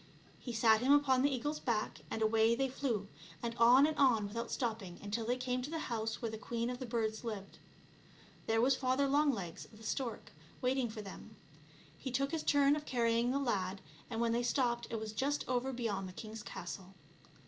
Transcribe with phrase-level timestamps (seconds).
[0.39, 3.07] He sat him upon the eagle's back, and away they flew,
[3.43, 6.71] and on and on without stopping until they came to the house where the queen
[6.71, 7.59] of the birds lived.
[8.47, 11.35] There was Father Longlegs (the stork) waiting for them.
[11.99, 13.79] He took his turn of carrying the lad,
[14.09, 16.95] and when they stopped it was just over beyond the king's castle.